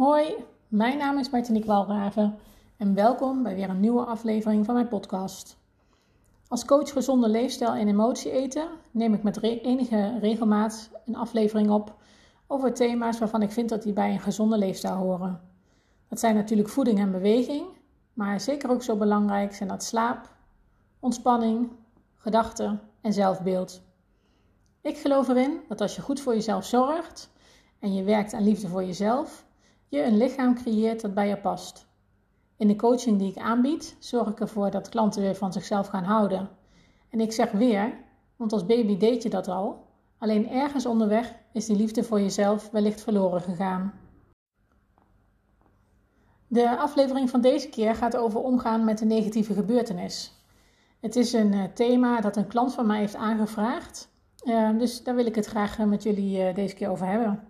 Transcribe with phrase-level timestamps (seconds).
[0.00, 0.34] Hoi,
[0.68, 2.38] mijn naam is Martinique Walraven
[2.76, 5.56] en welkom bij weer een nieuwe aflevering van mijn podcast.
[6.48, 11.94] Als coach gezonde leefstijl en emotie eten neem ik met enige regelmaat een aflevering op
[12.46, 15.40] over thema's waarvan ik vind dat die bij een gezonde leefstijl horen.
[16.08, 17.66] Dat zijn natuurlijk voeding en beweging,
[18.12, 20.34] maar zeker ook zo belangrijk zijn dat slaap,
[21.00, 21.70] ontspanning,
[22.16, 23.82] gedachten en zelfbeeld.
[24.80, 27.30] Ik geloof erin dat als je goed voor jezelf zorgt
[27.78, 29.48] en je werkt aan liefde voor jezelf,
[29.90, 31.86] je een lichaam creëert dat bij je past.
[32.56, 36.04] In de coaching die ik aanbied, zorg ik ervoor dat klanten weer van zichzelf gaan
[36.04, 36.48] houden.
[37.08, 37.94] En ik zeg weer,
[38.36, 39.86] want als baby deed je dat al,
[40.18, 43.92] alleen ergens onderweg is die liefde voor jezelf wellicht verloren gegaan.
[46.46, 50.32] De aflevering van deze keer gaat over omgaan met een negatieve gebeurtenis.
[51.00, 54.08] Het is een eh, thema dat een klant van mij heeft aangevraagd,
[54.44, 57.49] uh, dus daar wil ik het graag eh, met jullie deze keer over hebben.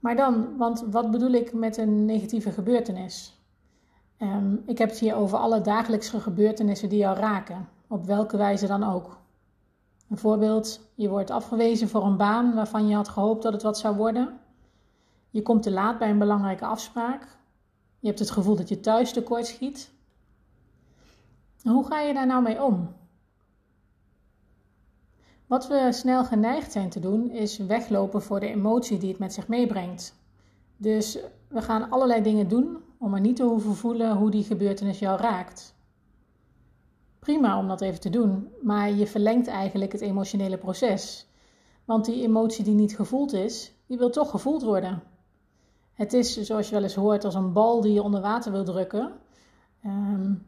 [0.00, 3.38] Maar dan, want wat bedoel ik met een negatieve gebeurtenis?
[4.16, 8.66] Ehm, ik heb het hier over alle dagelijkse gebeurtenissen die jou raken, op welke wijze
[8.66, 9.18] dan ook.
[10.08, 13.78] Een voorbeeld, je wordt afgewezen voor een baan waarvan je had gehoopt dat het wat
[13.78, 14.38] zou worden.
[15.30, 17.38] Je komt te laat bij een belangrijke afspraak.
[17.98, 19.90] Je hebt het gevoel dat je thuis tekort schiet.
[21.62, 22.94] Hoe ga je daar nou mee om?
[25.50, 29.32] Wat we snel geneigd zijn te doen, is weglopen voor de emotie die het met
[29.32, 30.14] zich meebrengt.
[30.76, 34.98] Dus we gaan allerlei dingen doen om er niet te hoeven voelen hoe die gebeurtenis
[34.98, 35.74] jou raakt.
[37.18, 41.26] Prima om dat even te doen, maar je verlengt eigenlijk het emotionele proces.
[41.84, 45.02] Want die emotie die niet gevoeld is, die wil toch gevoeld worden.
[45.92, 48.64] Het is, zoals je wel eens hoort, als een bal die je onder water wil
[48.64, 49.12] drukken.
[49.84, 50.46] Um,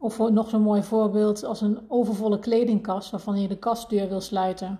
[0.00, 4.78] of nog zo'n mooi voorbeeld als een overvolle kledingkast waarvan je de kastdeur wil sluiten.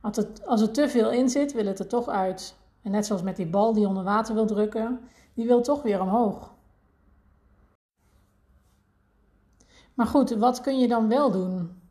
[0.00, 2.56] Als, het, als er te veel in zit, wil het er toch uit.
[2.82, 5.00] En net zoals met die bal die onder water wil drukken,
[5.34, 6.52] die wil toch weer omhoog.
[9.94, 11.82] Maar goed, wat kun je dan wel doen?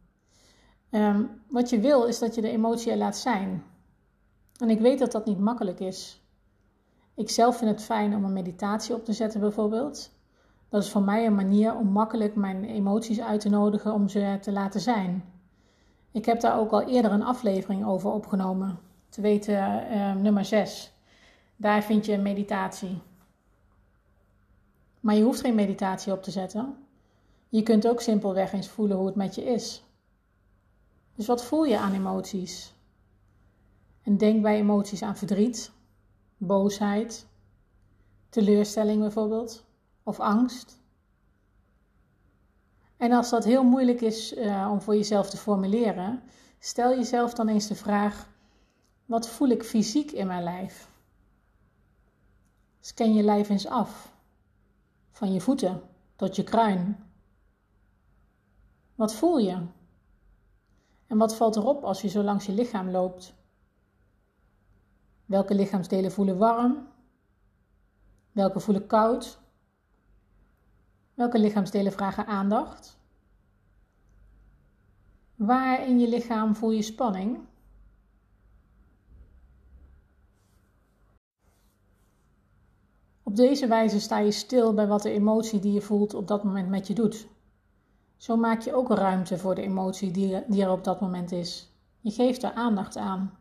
[0.89, 3.63] Um, wat je wil is dat je de emotie er laat zijn.
[4.57, 6.21] En ik weet dat dat niet makkelijk is.
[7.15, 10.11] Ik zelf vind het fijn om een meditatie op te zetten bijvoorbeeld.
[10.73, 14.37] Dat is voor mij een manier om makkelijk mijn emoties uit te nodigen om ze
[14.41, 15.23] te laten zijn.
[16.11, 18.79] Ik heb daar ook al eerder een aflevering over opgenomen,
[19.09, 19.53] te weten
[19.91, 20.93] uh, nummer 6.
[21.55, 23.01] Daar vind je meditatie.
[24.99, 26.75] Maar je hoeft geen meditatie op te zetten.
[27.49, 29.83] Je kunt ook simpelweg eens voelen hoe het met je is.
[31.15, 32.73] Dus wat voel je aan emoties?
[34.01, 35.71] En denk bij emoties aan verdriet,
[36.37, 37.27] boosheid,
[38.29, 39.71] teleurstelling bijvoorbeeld
[40.03, 40.81] of angst.
[42.97, 46.23] En als dat heel moeilijk is uh, om voor jezelf te formuleren,
[46.59, 48.29] stel jezelf dan eens de vraag:
[49.05, 50.91] wat voel ik fysiek in mijn lijf?
[52.79, 54.13] Scan je lijf eens af,
[55.11, 55.81] van je voeten
[56.15, 57.11] tot je kruin.
[58.95, 59.65] Wat voel je?
[61.07, 63.33] En wat valt erop als je zo langs je lichaam loopt?
[65.25, 66.87] Welke lichaamsdelen voelen warm?
[68.31, 69.39] Welke voelen koud?
[71.13, 72.97] Welke lichaamsdelen vragen aandacht?
[75.35, 77.39] Waar in je lichaam voel je spanning?
[83.23, 86.43] Op deze wijze sta je stil bij wat de emotie die je voelt op dat
[86.43, 87.27] moment met je doet.
[88.17, 91.71] Zo maak je ook ruimte voor de emotie die, er op dat moment is.
[91.99, 93.37] Je geeft er aandacht aan.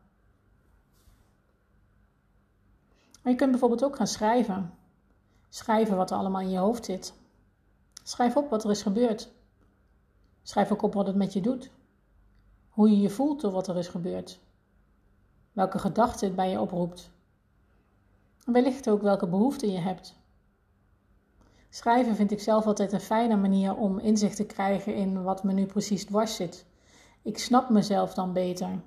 [3.22, 4.74] Maar je kunt bijvoorbeeld ook gaan schrijven.
[5.48, 7.14] Schrijven wat er allemaal in je hoofd zit.
[8.02, 9.32] Schrijf op wat er is gebeurd.
[10.42, 11.70] Schrijf ook op wat het met je doet.
[12.68, 14.40] Hoe je je voelt door wat er is gebeurd.
[15.52, 17.10] Welke gedachten het bij je oproept.
[18.44, 20.20] En wellicht ook welke behoeften je hebt.
[21.70, 25.52] Schrijven vind ik zelf altijd een fijne manier om inzicht te krijgen in wat me
[25.52, 26.66] nu precies dwars zit.
[27.22, 28.80] Ik snap mezelf dan beter.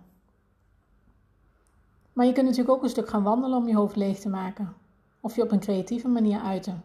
[2.14, 4.74] Maar je kunt natuurlijk ook een stuk gaan wandelen om je hoofd leeg te maken.
[5.22, 6.84] Of je op een creatieve manier uiten.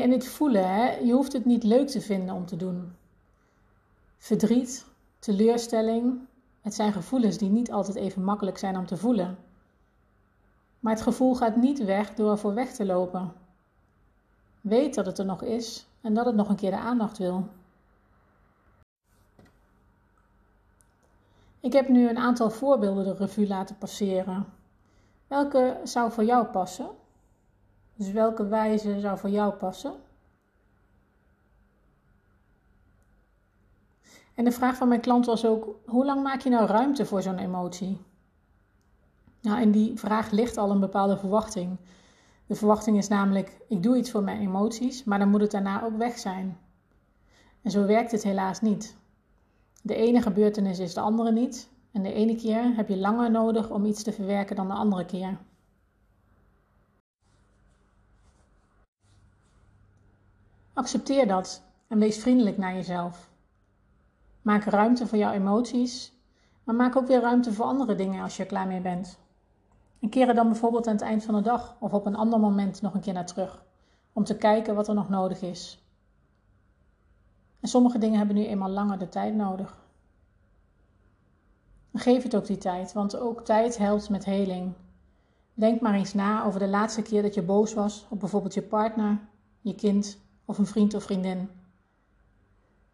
[0.00, 2.92] En dit voelen, hè, je hoeft het niet leuk te vinden om te doen.
[4.18, 4.86] Verdriet,
[5.18, 6.20] teleurstelling,
[6.60, 9.38] het zijn gevoelens die niet altijd even makkelijk zijn om te voelen.
[10.80, 13.32] Maar het gevoel gaat niet weg door ervoor weg te lopen.
[14.60, 17.48] Weet dat het er nog is en dat het nog een keer de aandacht wil.
[21.60, 24.46] Ik heb nu een aantal voorbeelden de revue laten passeren.
[25.26, 26.88] Welke zou voor jou passen?
[27.94, 29.94] Dus welke wijze zou voor jou passen?
[34.34, 37.22] En de vraag van mijn klant was ook: hoe lang maak je nou ruimte voor
[37.22, 38.00] zo'n emotie?
[39.40, 41.78] Nou, in die vraag ligt al een bepaalde verwachting.
[42.46, 45.84] De verwachting is namelijk: ik doe iets voor mijn emoties, maar dan moet het daarna
[45.84, 46.58] ook weg zijn.
[47.62, 48.96] En zo werkt het helaas niet.
[49.82, 53.70] De ene gebeurtenis is de andere niet, en de ene keer heb je langer nodig
[53.70, 55.38] om iets te verwerken dan de andere keer.
[60.74, 63.30] Accepteer dat en wees vriendelijk naar jezelf.
[64.42, 66.12] Maak ruimte voor jouw emoties,
[66.64, 69.18] maar maak ook weer ruimte voor andere dingen als je er klaar mee bent.
[70.00, 72.40] En keer er dan bijvoorbeeld aan het eind van de dag of op een ander
[72.40, 73.64] moment nog een keer naar terug,
[74.12, 75.84] om te kijken wat er nog nodig is.
[77.60, 79.76] En sommige dingen hebben nu eenmaal langer de tijd nodig.
[81.92, 84.72] geef het ook die tijd, want ook tijd helpt met heling.
[85.54, 88.62] Denk maar eens na over de laatste keer dat je boos was op bijvoorbeeld je
[88.62, 89.18] partner,
[89.60, 91.50] je kind of een vriend of vriendin.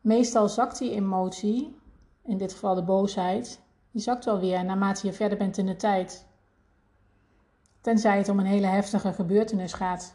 [0.01, 1.77] Meestal zakt die emotie,
[2.23, 3.61] in dit geval de boosheid,
[3.91, 6.27] die zakt wel weer naarmate je verder bent in de tijd.
[7.81, 10.15] Tenzij het om een hele heftige gebeurtenis gaat,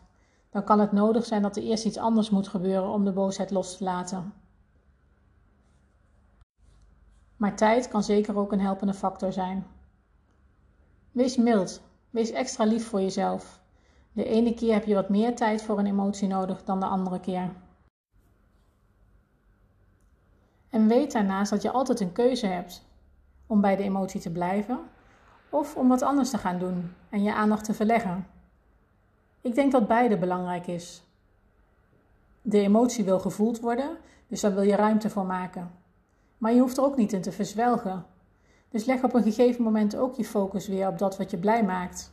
[0.49, 3.51] dan kan het nodig zijn dat er eerst iets anders moet gebeuren om de boosheid
[3.51, 4.33] los te laten.
[7.35, 9.67] Maar tijd kan zeker ook een helpende factor zijn.
[11.11, 13.62] Wees mild, wees extra lief voor jezelf.
[14.13, 17.19] De ene keer heb je wat meer tijd voor een emotie nodig dan de andere
[17.19, 17.51] keer.
[20.69, 22.85] En weet daarnaast dat je altijd een keuze hebt
[23.47, 24.79] om bij de emotie te blijven
[25.49, 28.27] of om wat anders te gaan doen en je aandacht te verleggen.
[29.41, 31.03] Ik denk dat beide belangrijk is.
[32.41, 35.71] De emotie wil gevoeld worden, dus daar wil je ruimte voor maken.
[36.37, 38.05] Maar je hoeft er ook niet in te verzwelgen.
[38.69, 41.63] Dus leg op een gegeven moment ook je focus weer op dat wat je blij
[41.63, 42.12] maakt.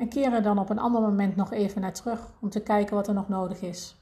[0.00, 2.96] En keer er dan op een ander moment nog even naar terug om te kijken
[2.96, 3.96] wat er nog nodig is.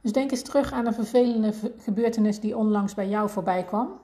[0.00, 4.00] Dus denk eens terug aan een vervelende gebeurtenis die onlangs bij jou voorbij kwam.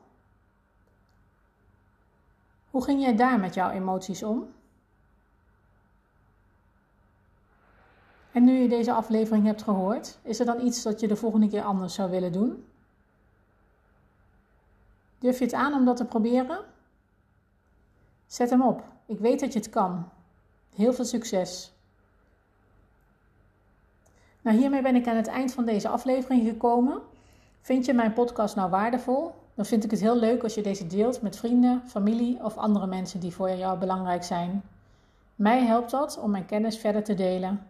[2.70, 4.49] Hoe ging jij daar met jouw emoties om?
[8.32, 11.49] En nu je deze aflevering hebt gehoord, is er dan iets dat je de volgende
[11.49, 12.67] keer anders zou willen doen?
[15.19, 16.75] Durf je het aan om dat te proberen?
[18.26, 18.82] Zet hem op.
[19.06, 20.08] Ik weet dat je het kan.
[20.75, 21.73] Heel veel succes.
[24.43, 27.00] Nou, hiermee ben ik aan het eind van deze aflevering gekomen.
[27.61, 29.34] Vind je mijn podcast nou waardevol?
[29.55, 32.87] Dan vind ik het heel leuk als je deze deelt met vrienden, familie of andere
[32.87, 34.62] mensen die voor jou belangrijk zijn.
[35.34, 37.69] Mij helpt dat om mijn kennis verder te delen.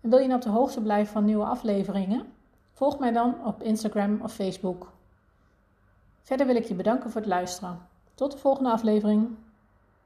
[0.00, 2.26] En wil je nou op de hoogte blijven van nieuwe afleveringen?
[2.72, 4.92] Volg mij dan op Instagram of Facebook.
[6.22, 7.78] Verder wil ik je bedanken voor het luisteren.
[8.14, 9.36] Tot de volgende aflevering.